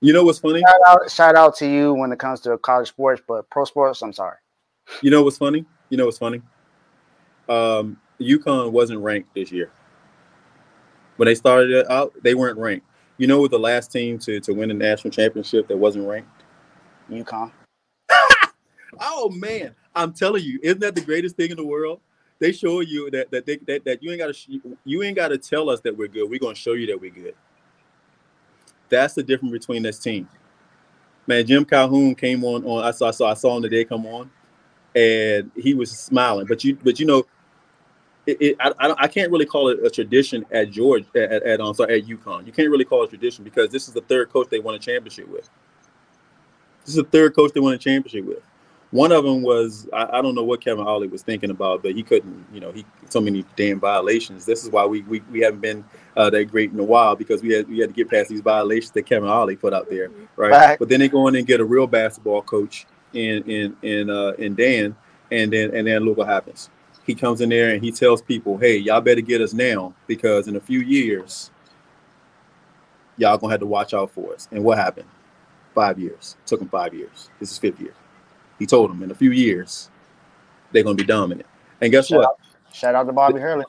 [0.00, 0.60] You know what's funny?
[0.60, 4.02] shout out, shout out to you when it comes to college sports, but pro sports,
[4.02, 4.36] I'm sorry.
[5.00, 5.64] You know what's funny?
[5.88, 6.42] You know what's funny?
[7.48, 9.70] Um, UConn wasn't ranked this year.
[11.16, 12.86] When they started out, they weren't ranked.
[13.18, 16.28] You know what the last team to, to win the national championship that wasn't ranked?
[17.10, 17.52] UConn.
[19.00, 22.00] Oh man, I'm telling you, isn't that the greatest thing in the world?
[22.42, 25.28] They show you that that they, that, that you ain't got to you ain't got
[25.28, 26.28] to tell us that we're good.
[26.28, 27.36] We're gonna show you that we're good.
[28.88, 30.28] That's the difference between this team.
[31.28, 34.06] Man, Jim Calhoun came on on I saw I saw I saw him today come
[34.06, 34.28] on,
[34.96, 36.46] and he was smiling.
[36.48, 37.24] But you but you know,
[38.26, 41.60] it, it I, I I can't really call it a tradition at George at at,
[41.60, 42.44] um, sorry, at UConn.
[42.44, 44.80] You can't really call it tradition because this is the third coach they won a
[44.80, 45.48] championship with.
[46.80, 48.42] This is the third coach they won a championship with.
[48.92, 51.94] One of them was I, I don't know what Kevin Ollie was thinking about, but
[51.94, 54.44] he couldn't, you know, he so many damn violations.
[54.44, 55.82] This is why we we, we haven't been
[56.16, 58.42] uh, that great in a while because we had we had to get past these
[58.42, 60.50] violations that Kevin Ollie put out there, right?
[60.50, 60.78] Right.
[60.78, 64.32] But then they go in and get a real basketball coach in in in uh,
[64.32, 64.94] in Dan,
[65.30, 66.68] and then and then look what happens.
[67.06, 70.48] He comes in there and he tells people, "Hey, y'all better get us now because
[70.48, 71.50] in a few years,
[73.16, 75.08] y'all gonna have to watch out for us." And what happened?
[75.74, 76.36] Five years.
[76.44, 77.30] took him five years.
[77.40, 77.94] This is fifth year.
[78.62, 79.90] He told them in a few years
[80.70, 81.48] they're going to be dominant.
[81.80, 82.26] And guess Shout what?
[82.26, 82.38] out,
[82.72, 83.64] shout out to Bobby Hurley.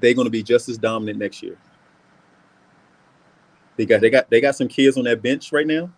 [0.00, 1.56] They're going to be just as dominant next year.
[3.76, 5.88] They got they got they got some kids on that bench right now,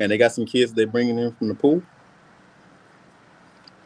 [0.00, 1.82] and they got some kids they're bringing in from the pool.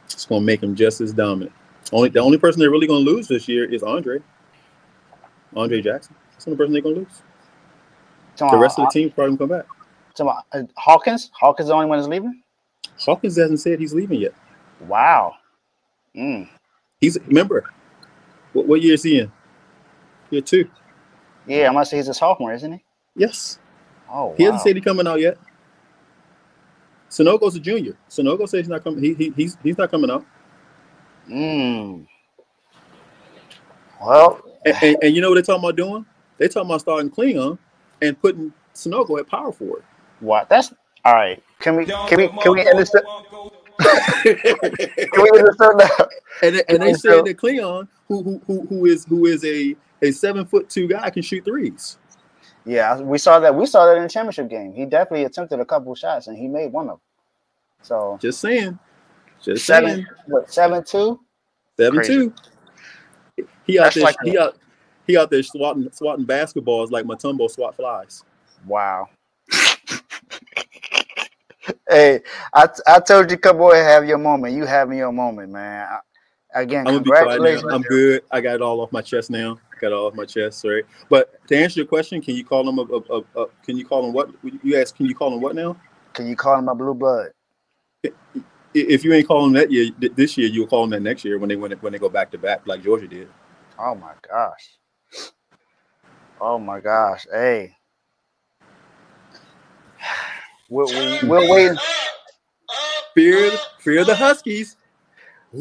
[0.04, 1.52] It's gonna make them just as dominant.
[1.90, 4.20] Only the only person they're really gonna lose this year is Andre.
[5.56, 6.14] Andre Jackson.
[6.30, 7.22] That's the only person they're gonna lose.
[8.38, 9.66] The rest of the team probably gonna come back.
[10.14, 10.42] So, uh,
[10.76, 12.41] Hawkins, Hawkins is the only one that's leaving.
[13.04, 14.34] Hawkins hasn't said he's leaving yet.
[14.80, 15.34] Wow.
[16.16, 16.48] Mm.
[17.00, 17.64] He's remember
[18.52, 19.32] what, what year is he in?
[20.30, 20.68] Year two.
[21.46, 22.84] Yeah, I must say he's a sophomore, isn't he?
[23.16, 23.58] Yes.
[24.10, 24.34] Oh, wow.
[24.36, 25.38] He hasn't said he's coming out yet.
[27.10, 27.96] Sanogo's a junior.
[28.08, 29.02] Sanogo says he's not coming.
[29.02, 30.24] He, he he's he's not coming out.
[31.28, 32.06] Mm.
[34.04, 36.06] Well, And, and, and you know what they're talking about doing?
[36.38, 37.58] They're talking about starting Clingan
[38.00, 39.84] and putting Sanogo at power forward.
[40.20, 40.48] what?
[40.48, 40.72] That's
[41.04, 41.42] all right.
[41.60, 43.04] Can we can we can we understand?
[44.22, 46.08] Can we understand that?
[46.42, 49.44] And they, and they And said that Clingan, who who who who is who is
[49.44, 51.98] a a seven foot two guy, can shoot threes.
[52.64, 53.54] Yeah, we saw that.
[53.54, 54.72] We saw that in the championship game.
[54.72, 57.00] He definitely attempted a couple shots and he made one of them.
[57.82, 58.78] So Just saying,
[59.42, 61.20] just seven, saying, what seven two?
[61.76, 62.14] seven Crazy.
[62.14, 62.34] two.
[63.66, 64.56] He out That's there, like he out,
[65.06, 68.22] he out there swatting swatting basketballs like Mutombo swat flies.
[68.66, 69.08] Wow.
[71.88, 72.20] Hey,
[72.54, 74.54] I I told you, come boy, have your moment.
[74.54, 75.88] You having your moment, man.
[75.90, 76.00] I-
[76.54, 77.64] Again, I'm congratulations.
[77.72, 78.24] I'm good.
[78.30, 79.58] I got it all off my chest now.
[79.80, 80.60] Got it all off my chest.
[80.60, 83.78] Sorry, but to answer your question, can you call him a, a, a, a can
[83.78, 84.30] you call him what?
[84.62, 85.76] You asked, can you call him what now?
[86.12, 87.30] Can you call him a blue blood?
[88.74, 91.38] If you ain't calling him that year, this year you'll call him that next year
[91.38, 93.28] when they when they, when they go back to back like Georgia did.
[93.78, 94.78] Oh my gosh.
[96.40, 97.26] Oh my gosh.
[97.32, 97.76] Hey.
[100.72, 101.76] We're, we, we're waiting.
[103.14, 104.78] Fear, fear the Huskies.
[105.52, 105.60] We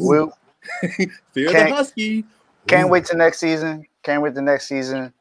[1.32, 2.24] Fear the Husky.
[2.66, 3.84] can't wait to next season.
[4.02, 5.12] Can't wait to next season.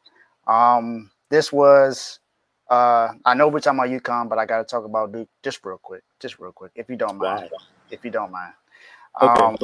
[0.47, 2.19] Um, this was
[2.69, 5.77] uh I know we're talking about UConn, but I gotta talk about Duke just real
[5.77, 6.03] quick.
[6.21, 7.49] Just real quick, if you don't mind.
[7.51, 7.57] Wow.
[7.89, 8.53] If you don't mind.
[9.21, 9.57] Okay, Um,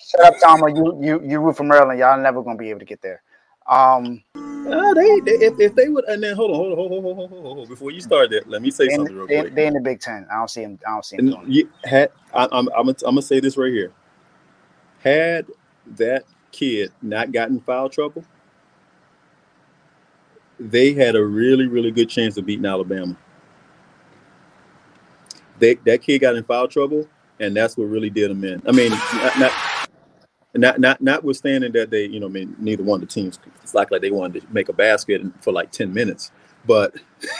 [0.00, 0.66] shut up, Tom.
[0.74, 1.98] You you you root for Maryland.
[1.98, 3.22] Y'all never gonna be able to get there.
[3.68, 4.22] Um,
[4.66, 7.02] Uh, they, they if, if they would and then hold on, hold on, hold on,
[7.02, 7.68] hold on, hold on, hold on.
[7.68, 9.54] Before you start that, let me say something real they, quick.
[9.54, 10.26] they in the Big Ten.
[10.30, 10.78] I don't see him.
[10.86, 13.56] I don't see him doing you had I, I'm I'm gonna, I'm gonna say this
[13.56, 13.92] right here.
[15.04, 15.46] Had
[15.96, 18.24] that kid not gotten foul trouble,
[20.58, 23.16] they had a really really good chance of beating Alabama.
[25.60, 27.06] They that kid got in foul trouble,
[27.38, 28.60] and that's what really did them in.
[28.66, 29.52] I mean, not not
[30.54, 33.38] not, not notwithstanding that they, you know, I mean, neither one of the teams.
[33.62, 36.30] It's like like they wanted to make a basket for like ten minutes,
[36.66, 36.94] but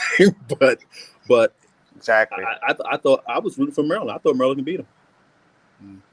[0.59, 0.79] but
[1.27, 1.53] but
[1.97, 2.43] Exactly.
[2.43, 4.11] I, I, I thought I was rooting for Maryland.
[4.11, 6.03] I thought Maryland could beat them.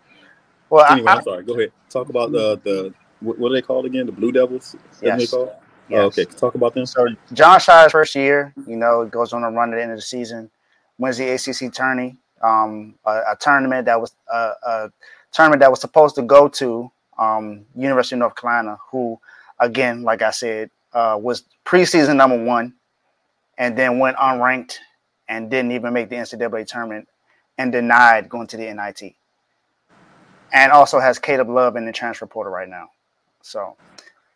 [0.70, 1.44] well, Anyway, I, am sorry.
[1.44, 1.72] Go ahead.
[1.90, 4.06] Talk about the the what, what are they called again?
[4.06, 4.74] The Blue Devils.
[5.02, 5.20] Yes.
[5.20, 5.34] yes.
[5.34, 5.52] Oh,
[5.90, 6.24] okay.
[6.24, 6.86] Talk about them.
[6.86, 9.98] So Jon Scheyer's first year, you know, goes on a run at the end of
[9.98, 10.50] the season,
[10.96, 14.90] wins the ACC tourney, um, a, a tournament that was a, a
[15.34, 19.18] tournament that was supposed to go to um, University of North Carolina, who,
[19.58, 22.74] again, like I said, uh, was preseason number one,
[23.58, 24.76] and then went unranked
[25.28, 27.08] and didn't even make the NCAA tournament
[27.58, 29.14] and denied going to the NIT,
[30.52, 32.90] and also has Caleb Love in the transfer portal right now.
[33.42, 33.76] So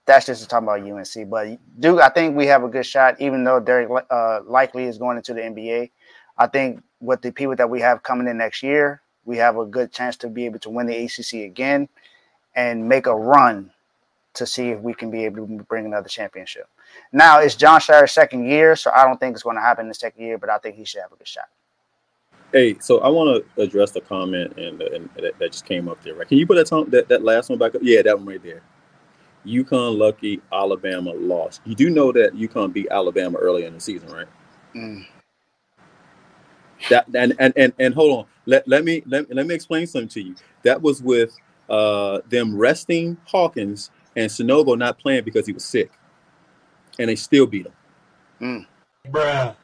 [0.07, 1.31] that's just talking about UNC.
[1.31, 4.99] But Duke, I think we have a good shot, even though Dereck uh, Lively is
[4.99, 5.91] going into the NBA.
[6.37, 9.67] I think with the people that we have coming in next year, we have a
[9.67, 11.87] good chance to be able to win the ACC again
[12.57, 13.71] and make a run
[14.33, 16.67] to see if we can be able to bring another championship.
[17.13, 19.89] Now it's Jon Scheyer's second year, so I don't think it's going to happen in
[19.89, 21.45] the second year, but I think he should have a good shot.
[22.53, 26.03] Hey, so I want to address the comment and, and that, that just came up
[26.03, 26.15] there.
[26.15, 26.27] Right?
[26.27, 27.83] Can you put that, that that last one back up?
[27.85, 28.63] Yeah, that one right there.
[29.47, 31.61] UConn lucky, Alabama lost.
[31.67, 34.27] You do know that UConn beat Alabama early in the season, right?
[34.75, 35.05] Mm.
[36.91, 38.27] That and and and, and hold on.
[38.47, 40.35] Let, let me let, let me explain something to you.
[40.63, 41.37] That was with
[41.69, 45.91] uh, them resting Hawkins and Sanogo not playing because he was sick,
[46.99, 47.67] and they still beat
[48.41, 48.67] him.
[49.11, 49.55] Bruh.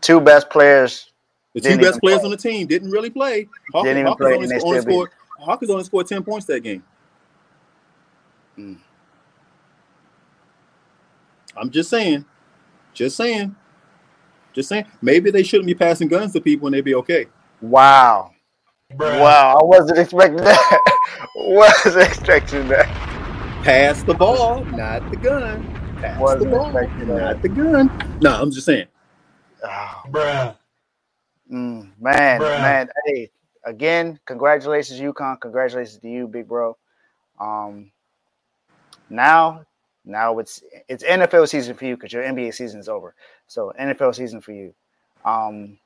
[0.00, 1.12] Two best players.
[1.54, 2.24] The 2 best players play.
[2.26, 3.48] on the team didn't really play.
[3.72, 5.10] Hawkins, Didn't even Hawkins play, only, and only scored.
[5.40, 6.84] Hawkins only scored ten points that game.
[8.58, 8.78] Mm.
[11.56, 12.24] I'm just saying,
[12.92, 13.56] just saying,
[14.56, 14.86] just saying.
[15.02, 17.26] Maybe they shouldn't be passing guns to people and they'd be okay.
[17.60, 18.32] Wow.
[18.94, 19.20] Bruh.
[19.20, 19.58] Wow.
[19.60, 20.80] I wasn't expecting that.
[21.36, 22.86] wasn't expecting that.
[23.62, 25.62] Pass the ball, not the gun.
[26.00, 28.18] Pass Wasn't the ball, not the gun.
[28.22, 28.86] No, I'm just saying.
[29.62, 30.56] Oh, Bruh.
[31.52, 32.60] mm, man, Bruh.
[32.62, 32.88] man.
[33.04, 33.30] Hey,
[33.64, 35.40] again, congratulations, UConn.
[35.40, 36.76] Congratulations to you, big bro.
[37.38, 37.90] Um,
[39.10, 39.66] now
[40.06, 43.14] Now it's it's NFL season for you because your NBA season is over.
[43.48, 44.72] So NFL season for you.
[45.24, 45.78] Um,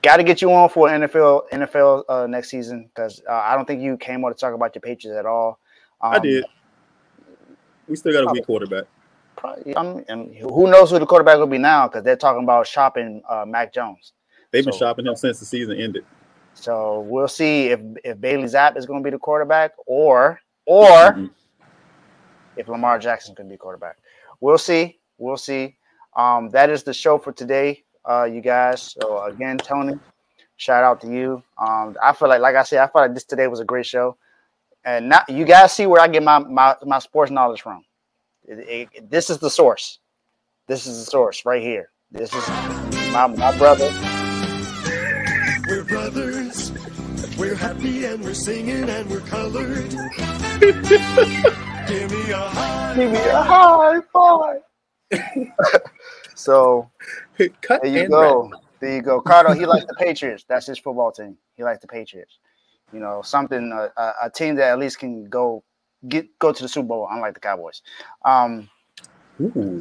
[0.00, 3.66] Got to get you on for NFL NFL uh, next season because uh, I don't
[3.66, 5.58] think you came on to talk about your Patriots at all.
[6.00, 6.44] Um, I did.
[7.88, 8.84] We still got a weak quarterback.
[9.34, 12.66] Probably, um, and who knows who the quarterback will be now because they're talking about
[12.66, 14.12] shopping uh, Mac Jones.
[14.52, 16.04] They've been shopping him since the season ended.
[16.54, 21.28] So we'll see if if Bailey Zappe is going to be the quarterback or or.
[22.58, 23.96] If Lamar Jackson can be quarterback.
[24.40, 24.98] We'll see.
[25.16, 25.76] We'll see.
[26.16, 28.94] Um, that is the show for today uh, you guys.
[29.00, 29.98] So again, Tony,
[30.56, 31.42] shout out to you.
[31.58, 33.86] Um, I feel like, like I said, I feel like this today was a great
[33.86, 34.16] show,
[34.84, 37.84] and now you guys see where I get my my, my sports knowledge from.
[38.44, 39.98] It, it, this is the source.
[40.66, 41.90] This is the source right here.
[42.10, 42.48] This is
[43.12, 43.90] my my brother.
[45.68, 46.72] We're brothers.
[47.36, 49.94] We're happy and we're singing and we're colored.
[51.88, 52.94] Give me a high.
[52.94, 54.60] Give me a high five.
[56.34, 56.90] so
[57.62, 58.52] Cut there you go.
[58.80, 59.22] There you go.
[59.22, 60.44] Cardo, he likes the Patriots.
[60.46, 61.38] That's his football team.
[61.56, 62.40] He likes the Patriots.
[62.92, 65.62] You know, something a, a, team that at least can go
[66.08, 67.82] get go to the Super Bowl, unlike the Cowboys.
[68.24, 68.68] Um,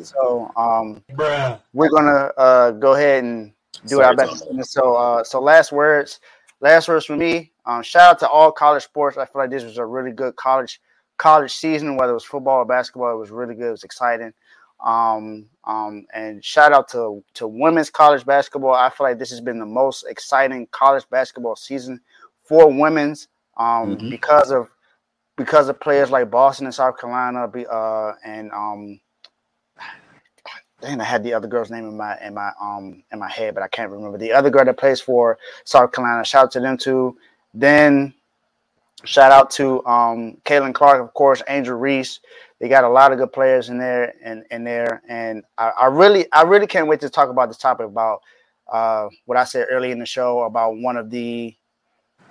[0.03, 1.59] so um, Bruh.
[1.73, 3.51] we're gonna uh, go ahead and
[3.85, 4.45] do Sorry, our best.
[4.63, 6.21] So uh, so last words,
[6.61, 7.51] last words for me.
[7.65, 9.17] Um, shout out to all college sports.
[9.17, 10.79] I feel like this was a really good college
[11.17, 13.13] college season, whether it was football or basketball.
[13.13, 13.67] It was really good.
[13.67, 14.33] It was exciting.
[14.83, 18.73] Um, um, and shout out to to women's college basketball.
[18.73, 21.99] I feel like this has been the most exciting college basketball season
[22.43, 23.27] for women's
[23.57, 24.09] um, mm-hmm.
[24.09, 24.69] because of
[25.35, 28.99] because of players like Boston and South Carolina, uh, and um,
[30.81, 33.55] then I had the other girl's name in my in my um in my head,
[33.55, 36.23] but I can't remember the other girl that plays for South Carolina.
[36.23, 37.17] Shout out to them too.
[37.53, 38.13] Then
[39.05, 42.19] shout out to um Caitlin Clark, of course, Angel Reese.
[42.59, 45.71] They got a lot of good players in there and in, in there, and I,
[45.81, 48.21] I, really, I really can't wait to talk about this topic about
[48.71, 51.55] uh, what I said early in the show about one of the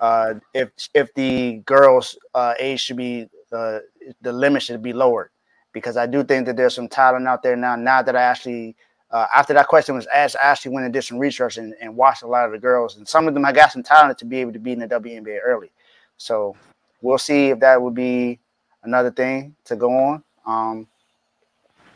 [0.00, 3.78] uh, if if the girls' uh, age should be uh,
[4.20, 5.30] the limit should be lowered
[5.72, 7.76] because I do think that there's some talent out there now.
[7.76, 8.76] Now that I actually
[9.10, 11.96] uh, after that question was asked, I actually went and did some research and, and
[11.96, 14.24] watched a lot of the girls, and some of them I got some talent to
[14.24, 15.70] be able to be in the WNBA early.
[16.16, 16.56] So
[17.02, 18.38] we'll see if that would be
[18.82, 20.24] another thing to go on.
[20.46, 20.86] Um,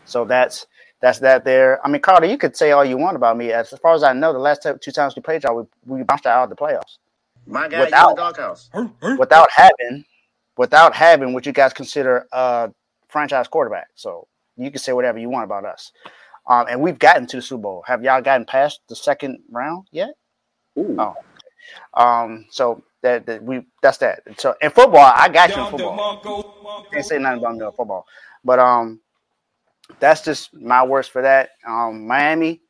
[0.04, 0.66] so that's
[1.00, 1.84] that's that there.
[1.84, 3.52] I mean, Carter, you could say all you want about me.
[3.52, 6.26] As far as I know, the last two times we played y'all, we, we bounced
[6.26, 6.98] out of the playoffs.
[7.46, 8.68] My guy, without, doghouse.
[9.18, 10.04] Without having,
[10.58, 12.70] without having what you guys consider a
[13.08, 13.88] franchise quarterback.
[13.94, 15.90] So you can say whatever you want about us.
[16.46, 17.84] Um, and we've gotten to the Super Bowl.
[17.86, 20.10] Have y'all gotten past the second round yet?
[20.78, 20.96] Ooh.
[20.98, 21.14] Oh.
[21.94, 24.22] Um, so that, that we that's that.
[24.38, 26.86] So in football, I got you in football.
[26.92, 28.06] Can't say nothing about no football,
[28.44, 29.00] but um,
[29.98, 31.50] that's just my words for that.
[31.66, 32.60] Um, Miami,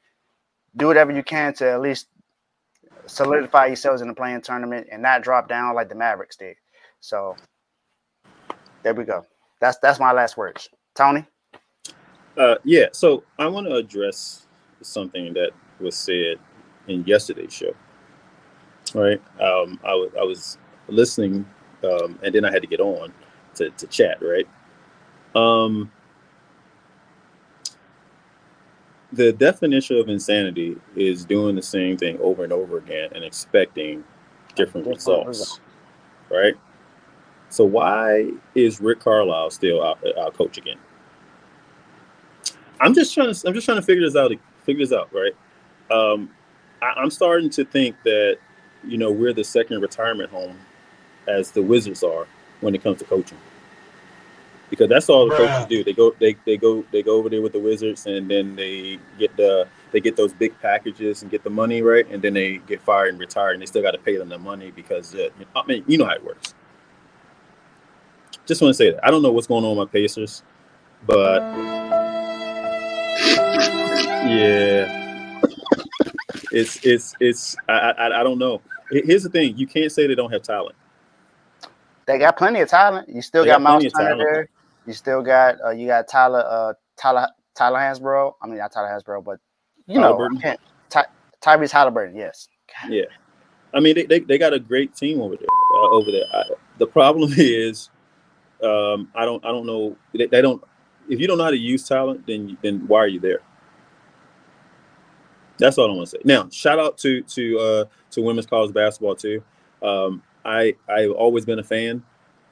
[0.76, 2.06] do whatever you can to at least
[3.06, 6.56] solidify yourselves in the play-in tournament and not drop down like the Mavericks did.
[7.00, 7.36] So
[8.82, 9.26] there we go.
[9.60, 10.68] That's that's my last words.
[10.94, 11.26] Tony.
[12.36, 12.86] Uh, yeah.
[12.92, 14.46] So I want to address
[14.82, 16.36] something that was said
[16.88, 17.74] in yesterday's show
[18.94, 19.22] right?
[19.40, 21.46] Um, I, w- I was listening,
[21.84, 23.12] um, and then I had to get on
[23.56, 24.48] to, to chat, right?
[25.34, 25.90] Um,
[29.12, 34.04] the definition of insanity is doing the same thing over and over again and expecting
[34.56, 35.60] different results,
[36.30, 36.54] right?
[37.50, 40.78] So why is Rick Carlisle still our, our coach again?
[42.80, 44.32] I'm just trying to I'm just trying to figure this out.
[44.64, 45.32] Figure this out, right?
[45.90, 46.30] Um,
[46.82, 48.38] I, I'm starting to think that
[48.86, 50.58] you know, we're the second retirement home
[51.28, 52.26] as the Wizards are
[52.60, 53.38] when it comes to coaching.
[54.68, 55.48] Because that's all the Bruh.
[55.48, 55.84] coaches do.
[55.84, 58.98] They go they, they go they go over there with the Wizards and then they
[59.18, 62.58] get the they get those big packages and get the money right and then they
[62.58, 65.28] get fired and retired and they still got to pay them the money because uh,
[65.56, 66.54] I mean you know how it works.
[68.46, 70.44] Just want to say that I don't know what's going on with my Pacers,
[71.04, 71.40] but
[74.28, 75.00] yeah,
[76.52, 78.60] it's it's it's I, I I don't know.
[78.90, 80.76] Here's the thing: you can't say they don't have talent.
[82.06, 83.08] They got plenty of talent.
[83.08, 84.48] You still got, got Miles Turner there.
[84.86, 88.34] You still got uh, you got Tyler uh, Tyler Tyler Hansbrough.
[88.42, 89.38] I mean not Tyler Hansbrough, but
[89.86, 90.28] you know
[90.88, 91.04] Ty,
[91.40, 92.16] Tyrese Haliburton.
[92.16, 92.48] Yes.
[92.88, 93.04] Yeah,
[93.74, 95.46] I mean they, they, they got a great team over there.
[95.76, 96.24] Uh, over there.
[96.32, 96.42] I,
[96.78, 97.90] the problem is,
[98.62, 99.96] um, I don't I don't know.
[100.12, 100.62] They, they don't.
[101.08, 103.40] If you don't know how to use talent, then then why are you there?
[105.60, 106.22] That's all I want to say.
[106.24, 109.42] Now, shout out to to uh, to women's college basketball too.
[109.82, 112.02] Um, I I've always been a fan.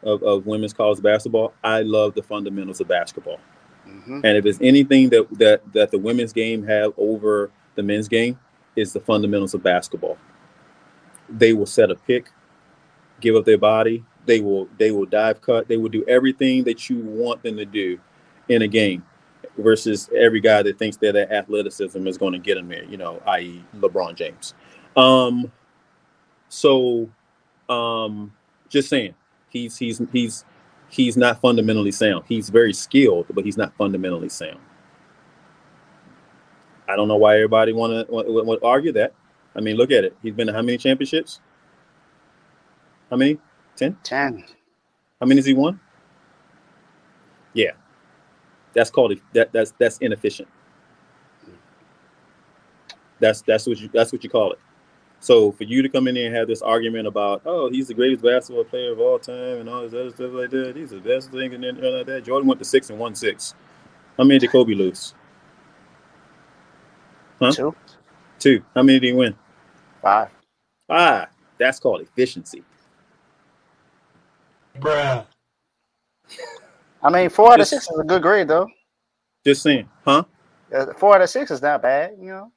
[0.03, 3.41] of, of women's college basketball, I love the fundamentals of basketball.
[3.87, 4.21] Mm-hmm.
[4.25, 8.39] And if it's anything that, that that the women's game have over the men's game,
[8.77, 10.17] is the fundamentals of basketball.
[11.29, 12.31] They will set a pick,
[13.21, 14.05] give up their body.
[14.27, 15.69] They will they will dive cut.
[15.69, 17.99] They will do everything that you want them to do
[18.49, 19.05] in a game
[19.59, 22.97] versus every guy that thinks that their athleticism is going to get them there, you
[22.97, 23.65] know, i.e.
[23.77, 24.55] LeBron James.
[24.97, 25.51] Um,
[26.49, 27.09] so
[27.69, 28.33] um,
[28.69, 29.15] just saying,
[29.51, 30.45] he's he's he's
[30.89, 32.25] he's not fundamentally sound.
[32.29, 34.59] He's very skilled, but he's not fundamentally sound.
[36.89, 39.13] I don't know why everybody want to want to argue that.
[39.55, 40.17] I mean, look at it.
[40.23, 41.41] He's been to how many championships?
[43.11, 43.39] How many?
[43.77, 43.97] Ten.
[44.03, 44.45] Ten.
[45.21, 45.81] How many has he won?
[47.55, 47.73] Yeah,
[48.75, 49.53] that's called that.
[49.53, 50.49] That's that's inefficient.
[53.21, 54.59] That's that's what you that's what you call it.
[55.21, 57.95] So for you to come in there and have this argument about, oh, he's the
[57.95, 61.01] greatest basketball player of all time and all this other stuff like that, he's the
[61.01, 62.25] best thing and then like that.
[62.25, 63.55] Jordan went to six and one six.
[64.17, 65.15] How many did Kobe lose?
[67.41, 67.53] Huh?
[67.53, 67.75] Two.
[68.39, 68.63] Two.
[68.75, 69.35] How many did he win?
[70.03, 70.31] Five.
[70.87, 71.29] Five.
[71.59, 72.63] That's called efficiency.
[74.79, 75.27] Bruh.
[77.03, 78.69] I mean, four out of six is a good grade, though.
[79.45, 80.25] Just saying, huh?
[80.97, 82.53] Four out of six is not bad, you know.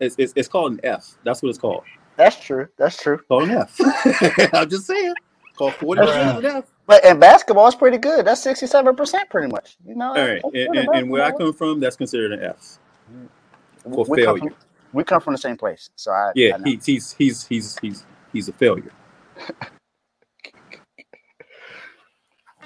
[0.00, 1.16] It's, it's, it's called an F.
[1.24, 1.84] That's what it's called.
[2.16, 2.68] That's true.
[2.76, 3.18] That's true.
[3.28, 3.80] Called an F.
[4.54, 5.14] I'm just saying.
[5.56, 6.64] Called 40 percent F.
[6.86, 8.24] But in basketball, it's pretty good.
[8.24, 9.76] That's 67 percent, pretty much.
[9.84, 10.08] You know.
[10.08, 12.78] All right, and, and, and, where I come from, that's considered an F
[13.12, 13.94] mm-hmm.
[13.94, 14.40] for we failure.
[14.40, 14.58] Come from,
[14.92, 16.32] we come from the same place, so I.
[16.34, 18.92] Yeah, I he, he's he's he's he's he's a failure.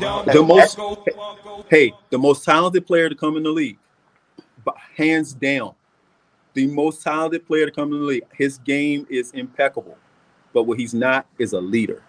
[0.03, 0.78] the most,
[1.68, 3.78] hey, the most talented player to come in the league,
[4.64, 5.74] but hands down,
[6.55, 8.24] the most talented player to come in the league.
[8.34, 9.96] His game is impeccable,
[10.53, 12.03] but what he's not is a leader,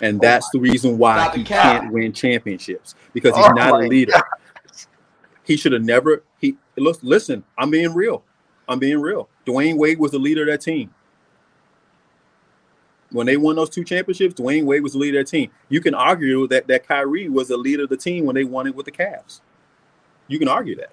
[0.00, 3.86] and oh that's the reason why he can't win championships because he's oh not a
[3.86, 4.12] leader.
[4.12, 4.24] God.
[5.44, 6.22] He should have never.
[6.38, 6.98] He look.
[7.02, 8.22] Listen, I'm being real.
[8.68, 9.28] I'm being real.
[9.46, 10.94] Dwyane Wade was the leader of that team.
[13.12, 15.50] When they won those two championships, Dwyane Wade was the leader of that team.
[15.68, 18.66] You can argue that that Kyrie was the leader of the team when they won
[18.66, 19.40] it with the Cavs.
[20.28, 20.92] You can argue that.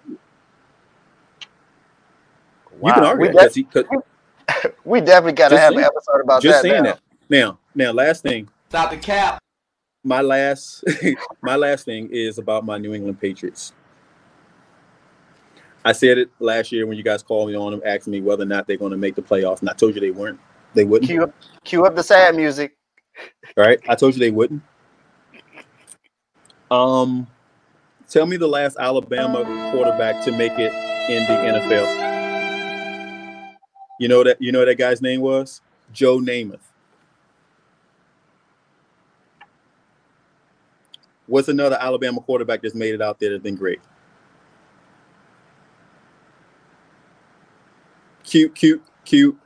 [2.79, 2.89] Wow.
[2.89, 3.53] You can argue we that.
[3.53, 6.69] Def- we definitely got to have saying, an episode about just that.
[6.69, 6.93] Just saying now.
[6.93, 6.99] that.
[7.29, 8.49] Now, now, last thing.
[8.69, 9.41] Stop the cap.
[10.03, 10.83] My last,
[11.41, 13.73] my last thing is about my New England Patriots.
[15.83, 18.43] I said it last year when you guys called me on them, asking me whether
[18.43, 20.39] or not they're going to make the playoffs, and I told you they weren't.
[20.77, 21.09] They wouldn't.
[21.09, 22.77] Cue up, cue up the sad music.
[23.57, 24.61] All right, I told you they wouldn't.
[26.69, 27.25] Um,
[28.07, 30.71] tell me the last Alabama quarterback to make it
[31.09, 32.05] in the NFL.
[33.99, 35.61] You know that you know that guy's name was
[35.91, 36.59] Joe Namath.
[41.25, 43.81] What's another Alabama quarterback that's made it out there that's been great?
[48.27, 49.37] cute, cute, cute,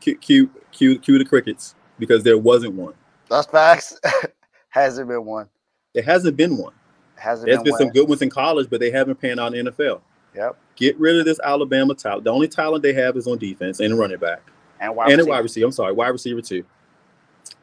[0.00, 2.94] cute, cute, cute, cute the crickets because there wasn't one.
[3.28, 3.98] That's facts.
[4.68, 5.48] hasn't been one.
[5.94, 6.74] There hasn't been one.
[7.16, 9.64] Hasn't There's been, been some good ones in college, but they haven't panned out in
[9.64, 10.00] the NFL.
[10.34, 10.56] Yep.
[10.76, 12.24] Get rid of this Alabama talent.
[12.24, 14.40] The only talent they have is on defense and running back.
[14.80, 15.30] And wide and receiver.
[15.30, 15.66] wide receiver.
[15.66, 16.64] I'm sorry, wide receiver too.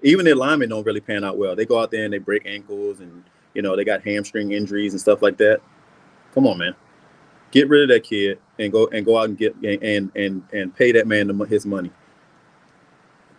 [0.02, 1.56] Even their linemen don't really pan out well.
[1.56, 3.24] They go out there and they break ankles and
[3.54, 5.62] you know they got hamstring injuries and stuff like that.
[6.34, 6.76] Come on, man
[7.56, 10.76] get rid of that kid and go and go out and get and and and
[10.76, 11.90] pay that man his money.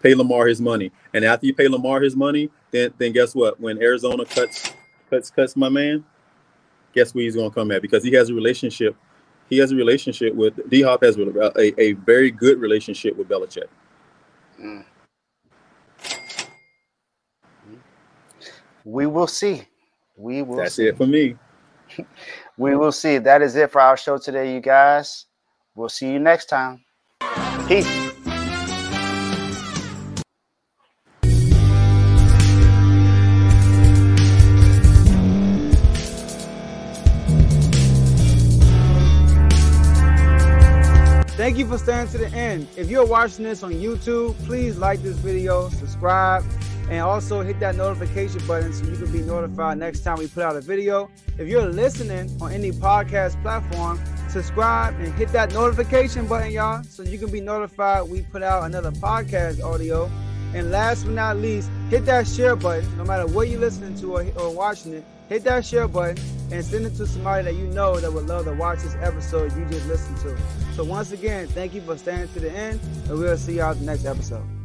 [0.06, 3.58] Pay Lamar his money, and after you pay Lamar his money, then then guess what?
[3.58, 4.72] When Arizona cuts
[5.10, 6.04] cuts cuts my man,
[6.94, 7.82] guess where he's going to come at?
[7.82, 8.94] Because he has a relationship.
[9.50, 13.28] He has a relationship with D Hop has a, a, a, very good relationship with
[13.28, 13.66] Belichick.
[14.62, 14.84] Mm.
[18.84, 19.62] We will see.
[20.16, 20.58] We will.
[20.58, 20.86] That's see.
[20.86, 21.34] it for me.
[22.56, 23.18] we will see.
[23.18, 25.26] That is it for our show today, you guys.
[25.74, 26.84] We'll see you next time.
[27.66, 28.05] Peace.
[41.56, 42.68] Thank you for staying to the end.
[42.76, 46.44] If you're watching this on YouTube, please like this video, subscribe,
[46.90, 50.42] and also hit that notification button so you can be notified next time we put
[50.42, 51.10] out a video.
[51.38, 53.98] If you're listening on any podcast platform,
[54.28, 58.64] subscribe and hit that notification button, y'all, so you can be notified we put out
[58.64, 60.10] another podcast audio.
[60.54, 64.16] And last but not least, hit that share button, no matter what you're listening to
[64.16, 65.04] or, or watching it.
[65.28, 66.22] Hit that share button
[66.52, 69.56] and send it to somebody that you know that would love to watch this episode
[69.56, 70.38] you just listened to.
[70.74, 73.84] So once again, thank you for staying to the end, and we'll see y'all the
[73.84, 74.55] next episode.